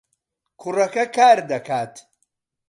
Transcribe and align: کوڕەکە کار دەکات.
کوڕەکە 0.61 1.05
کار 1.15 1.37
دەکات. 1.51 1.93